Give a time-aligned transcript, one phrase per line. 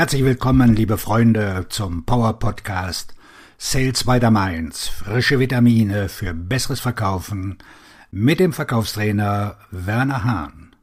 [0.00, 3.14] Herzlich willkommen, liebe Freunde, zum Power Podcast
[3.58, 4.88] Sales by the Mainz.
[4.88, 7.58] Frische Vitamine für besseres Verkaufen
[8.10, 10.74] mit dem Verkaufstrainer Werner Hahn.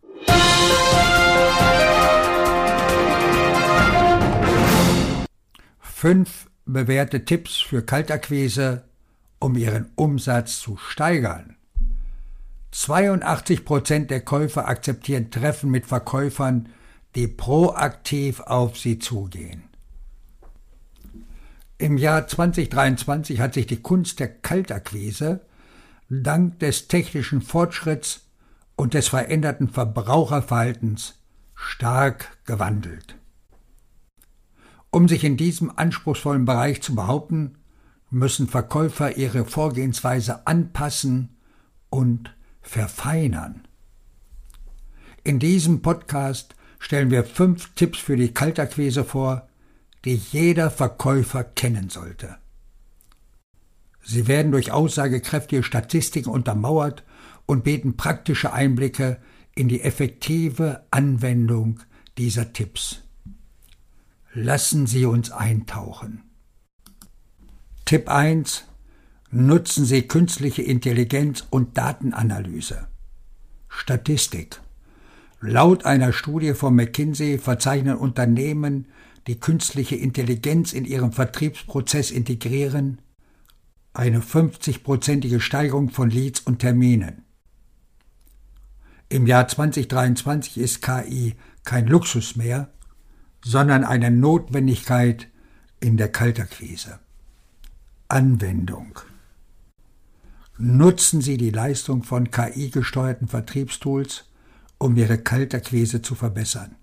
[5.79, 8.83] Fünf bewährte Tipps für Kaltakquise,
[9.39, 11.55] um Ihren Umsatz zu steigern.
[12.69, 16.69] 82 Prozent der Käufer akzeptieren Treffen mit Verkäufern,
[17.17, 19.63] die proaktiv auf sie zugehen.
[21.79, 25.41] Im Jahr 2023 hat sich die Kunst der Kaltakquise
[26.09, 28.27] dank des technischen Fortschritts
[28.75, 31.15] und des veränderten Verbraucherverhaltens
[31.55, 33.15] stark gewandelt.
[34.91, 37.57] Um sich in diesem anspruchsvollen Bereich zu behaupten,
[38.11, 41.35] müssen Verkäufer ihre Vorgehensweise anpassen
[41.89, 43.67] und verfeinern.
[45.23, 46.53] In diesem Podcast
[46.87, 49.49] stellen wir fünf Tipps für die Kaltakquise vor,
[50.05, 52.37] die jeder Verkäufer kennen sollte.
[54.01, 57.03] Sie werden durch aussagekräftige Statistiken untermauert
[57.45, 59.19] und bieten praktische Einblicke
[59.53, 61.81] in die effektive Anwendung
[62.17, 63.01] dieser Tipps.
[64.33, 66.23] Lassen Sie uns eintauchen.
[67.83, 68.63] Tipp 1.
[69.29, 72.87] Nutzen Sie künstliche Intelligenz und Datenanalyse.
[73.67, 74.61] Statistik.
[75.39, 78.87] Laut einer Studie von McKinsey verzeichnen Unternehmen,
[79.27, 83.01] die künstliche Intelligenz in ihrem Vertriebsprozess integrieren,
[83.93, 87.23] eine 50-prozentige Steigerung von Leads und Terminen.
[89.09, 92.73] Im Jahr 2023 ist KI kein Luxus mehr,
[93.43, 95.27] sondern eine Notwendigkeit
[95.79, 96.99] in der Kalterkrise.
[98.07, 98.99] Anwendung.
[100.57, 104.25] Nutzen Sie die Leistung von KI-gesteuerten Vertriebstools
[104.79, 106.75] um ihre Kaltakquise zu verbessern.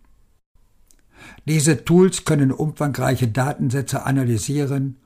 [1.47, 4.97] Diese Tools können umfangreiche Datensätze analysieren,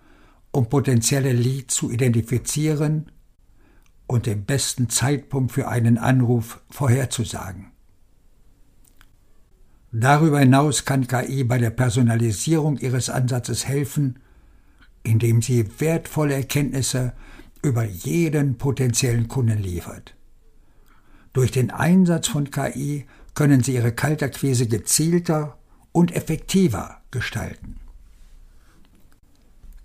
[0.50, 3.10] um potenzielle Leads zu identifizieren
[4.06, 7.72] und den besten Zeitpunkt für einen Anruf vorherzusagen.
[9.92, 14.18] Darüber hinaus kann KI bei der Personalisierung ihres Ansatzes helfen,
[15.02, 17.14] indem sie wertvolle Erkenntnisse
[17.62, 20.14] über jeden potenziellen Kunden liefert.
[21.32, 25.58] Durch den Einsatz von KI können Sie Ihre Kaltakquise gezielter
[25.92, 27.76] und effektiver gestalten.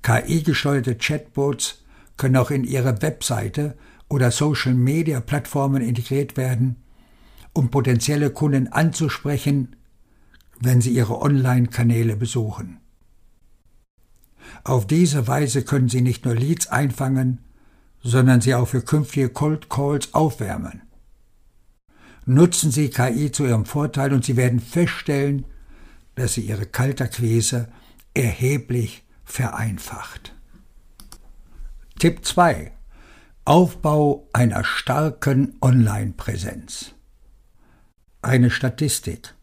[0.02, 1.84] KI-gesteuerte Chatbots
[2.18, 3.78] können auch in Ihre Webseite
[4.10, 6.76] oder Social-Media-Plattformen integriert werden,
[7.54, 9.76] um potenzielle Kunden anzusprechen,
[10.60, 12.80] wenn sie Ihre Online-Kanäle besuchen.
[14.64, 17.40] Auf diese Weise können Sie nicht nur Leads einfangen,
[18.02, 20.82] sondern sie auch für künftige Cold Calls aufwärmen.
[22.26, 25.46] Nutzen Sie KI zu Ihrem Vorteil und Sie werden feststellen,
[26.16, 27.68] dass sie Ihre Kalterquise
[28.14, 30.34] erheblich vereinfacht.
[32.00, 32.72] Tipp 2.
[33.46, 36.94] Aufbau einer starken Online-Präsenz.
[38.22, 39.34] Eine Statistik.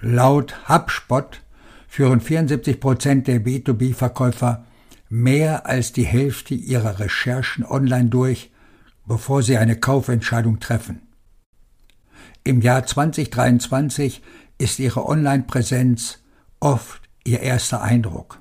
[0.00, 1.40] Laut HubSpot
[1.88, 4.66] führen 74 Prozent der B2B-Verkäufer
[5.08, 8.50] mehr als die Hälfte ihrer Recherchen online durch,
[9.06, 11.09] bevor sie eine Kaufentscheidung treffen.
[12.42, 14.22] Im Jahr 2023
[14.56, 16.20] ist ihre Online-Präsenz
[16.58, 18.40] oft ihr erster Eindruck.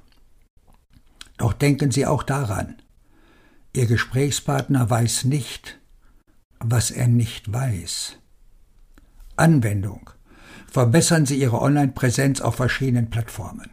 [1.38, 2.76] Doch denken Sie auch daran,
[3.76, 5.80] Ihr Gesprächspartner weiß nicht,
[6.60, 8.18] was er nicht weiß.
[9.36, 10.10] Anwendung.
[10.72, 13.70] Verbessern Sie Ihre Online-Präsenz auf verschiedenen Plattformen.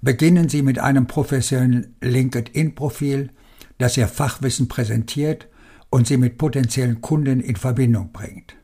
[0.00, 3.30] Beginnen Sie mit einem professionellen LinkedIn-Profil,
[3.78, 5.48] das Ihr Fachwissen präsentiert
[5.90, 8.54] und Sie mit potenziellen Kunden in Verbindung bringt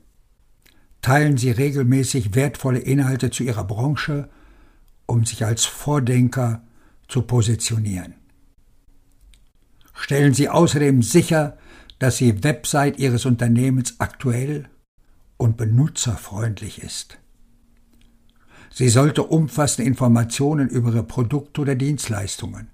[1.02, 4.28] teilen sie regelmäßig wertvolle Inhalte zu ihrer Branche,
[5.06, 6.62] um sich als Vordenker
[7.08, 8.14] zu positionieren.
[9.92, 11.58] Stellen Sie außerdem sicher,
[11.98, 14.68] dass die Website Ihres Unternehmens aktuell
[15.36, 17.18] und benutzerfreundlich ist.
[18.72, 22.68] Sie sollte umfassende Informationen über Ihre Produkte oder Dienstleistungen,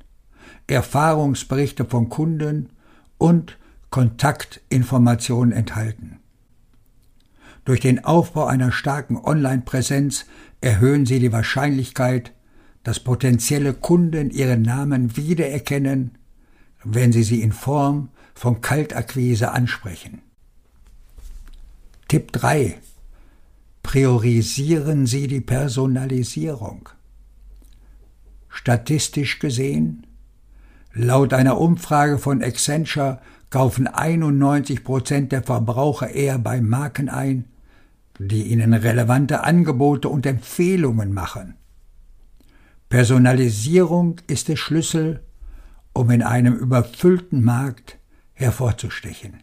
[0.68, 2.70] Erfahrungsberichte von Kunden
[3.18, 3.58] und
[3.90, 6.20] Kontaktinformationen enthalten.
[7.66, 10.26] Durch den Aufbau einer starken Online-Präsenz
[10.60, 12.32] erhöhen Sie die Wahrscheinlichkeit,
[12.84, 16.12] dass potenzielle Kunden Ihren Namen wiedererkennen,
[16.84, 20.22] wenn Sie sie in Form von Kaltakquise ansprechen.
[22.06, 22.78] Tipp 3.
[23.82, 26.88] Priorisieren Sie die Personalisierung.
[28.48, 30.06] Statistisch gesehen,
[30.94, 33.20] laut einer Umfrage von Accenture
[33.50, 37.46] kaufen 91 Prozent der Verbraucher eher bei Marken ein,
[38.18, 41.56] die ihnen relevante Angebote und Empfehlungen machen,
[42.88, 45.20] Personalisierung ist der Schlüssel,
[45.92, 47.98] um in einem überfüllten Markt
[48.34, 49.42] hervorzustechen.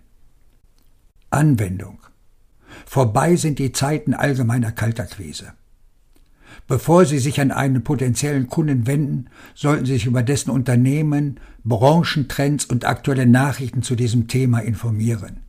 [1.30, 2.00] Anwendung.
[2.86, 5.54] Vorbei sind die Zeiten allgemeiner Kaltakquise.
[6.68, 12.66] Bevor Sie sich an einen potenziellen Kunden wenden, sollten Sie sich über dessen Unternehmen, Branchentrends
[12.66, 15.42] und aktuelle Nachrichten zu diesem Thema informieren.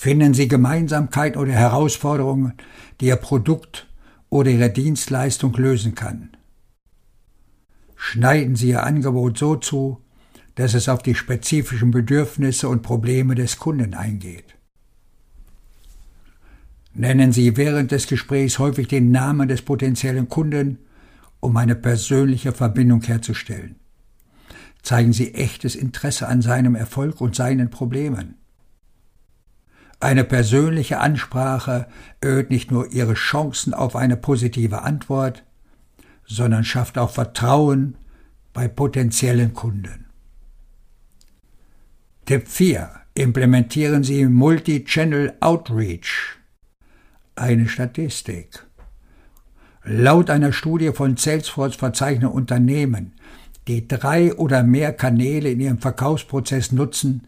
[0.00, 2.52] Finden Sie Gemeinsamkeiten oder Herausforderungen,
[3.00, 3.88] die Ihr Produkt
[4.30, 6.36] oder Ihre Dienstleistung lösen kann.
[7.96, 10.00] Schneiden Sie Ihr Angebot so zu,
[10.54, 14.54] dass es auf die spezifischen Bedürfnisse und Probleme des Kunden eingeht.
[16.94, 20.78] Nennen Sie während des Gesprächs häufig den Namen des potenziellen Kunden,
[21.40, 23.74] um eine persönliche Verbindung herzustellen.
[24.80, 28.37] Zeigen Sie echtes Interesse an seinem Erfolg und seinen Problemen.
[30.00, 31.86] Eine persönliche Ansprache
[32.20, 35.44] erhöht nicht nur Ihre Chancen auf eine positive Antwort,
[36.24, 37.96] sondern schafft auch Vertrauen
[38.52, 40.06] bei potenziellen Kunden.
[42.26, 42.90] Tipp 4.
[43.14, 46.38] Implementieren Sie Multi-Channel Outreach
[47.38, 48.64] eine Statistik.
[49.84, 53.12] Laut einer Studie von Salesforce verzeichnen Unternehmen,
[53.68, 57.26] die drei oder mehr Kanäle in ihrem Verkaufsprozess nutzen,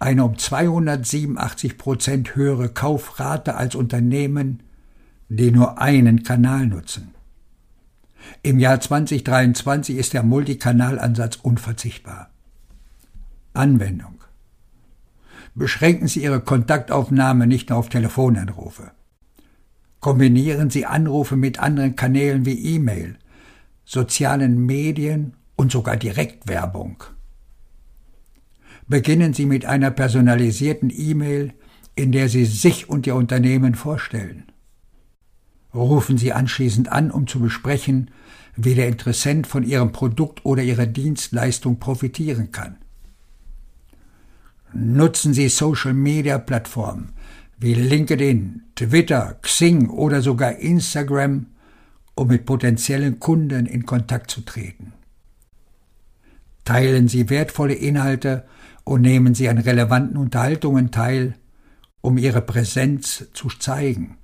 [0.00, 4.62] eine um 287 Prozent höhere Kaufrate als Unternehmen,
[5.28, 7.14] die nur einen Kanal nutzen.
[8.42, 12.30] Im Jahr 2023 ist der Multikanalansatz unverzichtbar.
[13.52, 14.16] Anwendung.
[15.54, 18.92] Beschränken Sie Ihre Kontaktaufnahme nicht nur auf Telefonanrufe.
[20.00, 23.16] Kombinieren Sie Anrufe mit anderen Kanälen wie E-Mail,
[23.84, 27.04] sozialen Medien und sogar Direktwerbung.
[28.90, 31.52] Beginnen Sie mit einer personalisierten E-Mail,
[31.94, 34.46] in der Sie sich und Ihr Unternehmen vorstellen.
[35.72, 38.10] Rufen Sie anschließend an, um zu besprechen,
[38.56, 42.78] wie der Interessent von Ihrem Produkt oder Ihrer Dienstleistung profitieren kann.
[44.72, 47.12] Nutzen Sie Social-Media-Plattformen
[47.58, 51.46] wie LinkedIn, Twitter, Xing oder sogar Instagram,
[52.16, 54.94] um mit potenziellen Kunden in Kontakt zu treten.
[56.64, 58.46] Teilen Sie wertvolle Inhalte
[58.90, 61.34] und nehmen Sie an relevanten Unterhaltungen teil,
[62.00, 64.16] um Ihre Präsenz zu zeigen.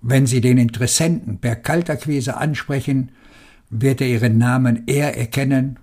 [0.00, 3.12] Wenn Sie den Interessenten per Kaltakquise ansprechen,
[3.68, 5.78] wird er Ihren Namen eher erkennen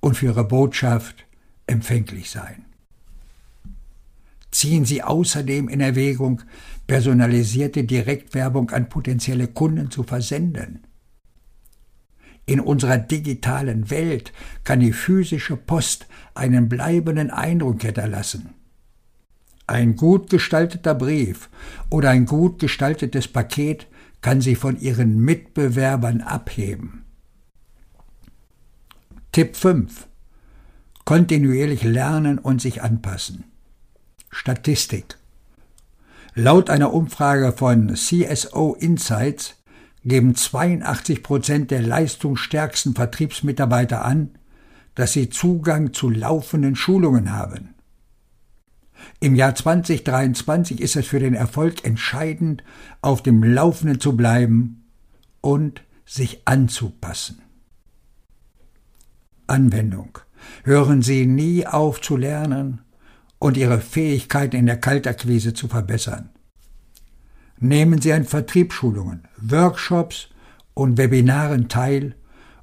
[0.00, 1.26] und für Ihre Botschaft
[1.68, 2.64] empfänglich sein
[4.50, 6.42] ziehen Sie außerdem in Erwägung,
[6.86, 10.80] personalisierte Direktwerbung an potenzielle Kunden zu versenden.
[12.48, 14.32] In unserer digitalen Welt
[14.64, 18.54] kann die physische Post einen bleibenden Eindruck hinterlassen.
[19.66, 21.50] Ein gut gestalteter Brief
[21.90, 23.86] oder ein gut gestaltetes Paket
[24.22, 27.04] kann sie von ihren Mitbewerbern abheben.
[29.30, 30.06] Tipp 5.
[31.04, 33.44] Kontinuierlich lernen und sich anpassen.
[34.30, 35.18] Statistik.
[36.34, 39.57] Laut einer Umfrage von CSO Insights
[40.04, 44.30] geben 82 Prozent der leistungsstärksten Vertriebsmitarbeiter an,
[44.94, 47.74] dass sie Zugang zu laufenden Schulungen haben.
[49.20, 52.64] Im Jahr 2023 ist es für den Erfolg entscheidend,
[53.00, 54.84] auf dem Laufenden zu bleiben
[55.40, 57.42] und sich anzupassen.
[59.46, 60.18] Anwendung.
[60.64, 62.80] Hören Sie nie auf zu lernen
[63.38, 66.30] und ihre Fähigkeiten in der Kaltakquise zu verbessern.
[67.60, 70.28] Nehmen Sie an Vertriebsschulungen, Workshops
[70.74, 72.14] und Webinaren teil,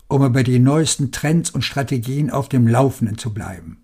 [0.07, 3.83] um über die neuesten Trends und Strategien auf dem Laufenden zu bleiben.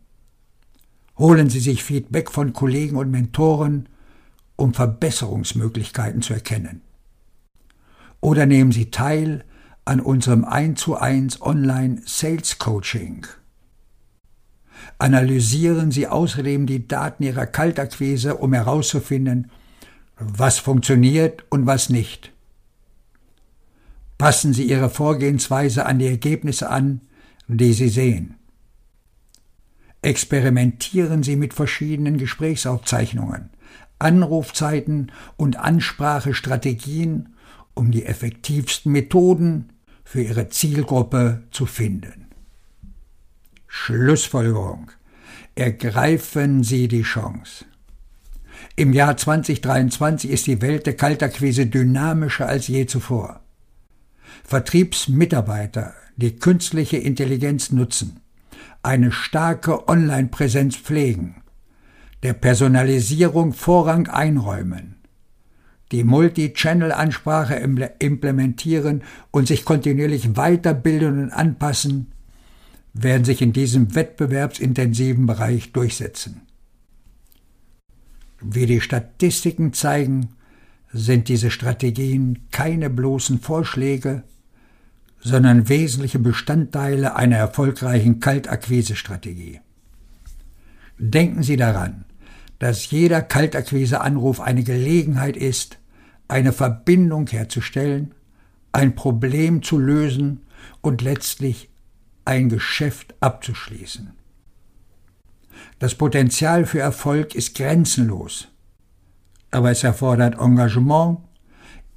[1.18, 3.90] Holen Sie sich Feedback von Kollegen und Mentoren,
[4.56, 6.82] um Verbesserungsmöglichkeiten zu erkennen.
[8.22, 9.44] Oder nehmen Sie teil
[9.84, 13.26] an unserem 1 zu 1 Online Sales Coaching
[14.98, 19.52] analysieren Sie außerdem die Daten Ihrer Kaltakquise, um herauszufinden,
[20.22, 22.32] was funktioniert und was nicht.
[24.18, 27.02] Passen Sie Ihre Vorgehensweise an die Ergebnisse an,
[27.48, 28.36] die Sie sehen.
[30.02, 33.50] Experimentieren Sie mit verschiedenen Gesprächsaufzeichnungen,
[34.00, 37.36] Anrufzeiten und Ansprachestrategien,
[37.74, 39.74] um die effektivsten Methoden
[40.04, 42.28] für Ihre Zielgruppe zu finden.
[43.68, 44.92] Schlussfolgerung.
[45.56, 47.66] Ergreifen Sie die Chance.
[48.82, 53.42] Im Jahr 2023 ist die Welt der Kaltakquise dynamischer als je zuvor.
[54.44, 58.22] Vertriebsmitarbeiter, die künstliche Intelligenz nutzen,
[58.82, 61.44] eine starke Online-Präsenz pflegen,
[62.24, 64.96] der Personalisierung Vorrang einräumen,
[65.92, 67.54] die Multi-Channel-Ansprache
[68.00, 72.14] implementieren und sich kontinuierlich weiterbilden und anpassen,
[72.94, 76.48] werden sich in diesem wettbewerbsintensiven Bereich durchsetzen.
[78.42, 80.30] Wie die Statistiken zeigen,
[80.92, 84.24] sind diese Strategien keine bloßen Vorschläge,
[85.20, 89.62] sondern wesentliche Bestandteile einer erfolgreichen Kaltakquise-Strategie.
[90.98, 92.06] Denken Sie daran,
[92.60, 95.78] dass jeder Kaltakquise-Anruf eine Gelegenheit ist,
[96.28, 98.14] eine Verbindung herzustellen,
[98.72, 100.42] ein Problem zu lösen
[100.82, 101.70] und letztlich
[102.26, 104.12] ein Geschäft abzuschließen.
[105.80, 108.48] Das Potenzial für Erfolg ist grenzenlos,
[109.50, 111.20] aber es erfordert Engagement,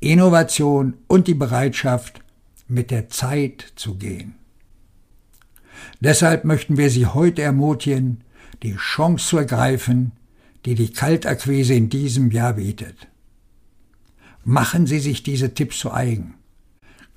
[0.01, 2.21] Innovation und die Bereitschaft,
[2.67, 4.37] mit der Zeit zu gehen.
[6.01, 8.25] Deshalb möchten wir Sie heute ermutigen,
[8.63, 10.13] die Chance zu ergreifen,
[10.65, 13.09] die die Kaltakquise in diesem Jahr bietet.
[14.45, 16.35] Machen Sie sich diese Tipps zu eigen.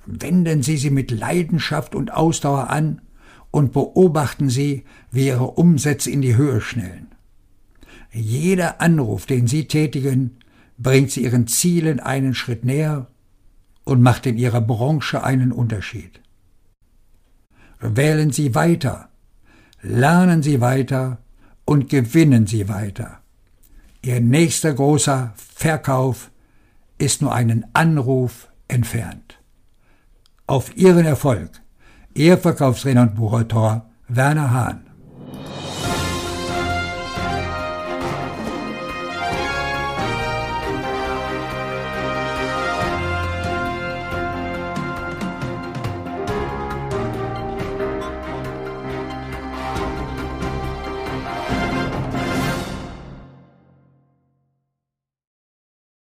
[0.06, 3.02] Wenden Sie sie mit Leidenschaft und Ausdauer an
[3.50, 7.08] und beobachten Sie, wie Ihre Umsätze in die Höhe schnellen.
[8.12, 10.38] Jeder Anruf, den Sie tätigen,
[10.78, 13.08] bringt Sie Ihren Zielen einen Schritt näher
[13.84, 16.20] und macht in Ihrer Branche einen Unterschied.
[17.80, 19.08] Wählen Sie weiter,
[19.82, 21.18] lernen Sie weiter
[21.64, 23.20] und gewinnen Sie weiter.
[24.02, 26.30] Ihr nächster großer Verkauf
[26.98, 29.40] ist nur einen Anruf entfernt.
[30.46, 31.50] Auf Ihren Erfolg,
[32.18, 34.87] Ihr Verkaufsredner und Buchautor Werner Hahn.